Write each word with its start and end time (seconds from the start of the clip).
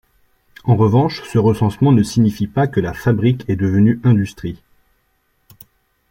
En 0.63 0.75
revanche 0.77 1.21
ce 1.31 1.37
recensement 1.37 1.91
ne 1.91 2.01
signifie 2.01 2.47
pas 2.47 2.65
que 2.65 2.79
la 2.79 2.91
fabrique 2.91 3.47
est 3.47 3.55
devenue 3.55 3.99
industrie. 4.03 4.63